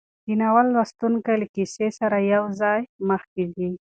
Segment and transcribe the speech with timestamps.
[0.25, 3.69] د ناول لوستونکی له کیسې سره یوځای مخکې ځي.